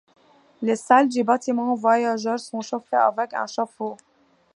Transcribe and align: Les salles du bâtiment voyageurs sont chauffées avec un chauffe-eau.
Les 0.63 0.77
salles 0.77 1.09
du 1.09 1.23
bâtiment 1.23 1.75
voyageurs 1.75 2.39
sont 2.39 2.61
chauffées 2.61 2.95
avec 2.95 3.35
un 3.35 3.45
chauffe-eau. 3.45 3.97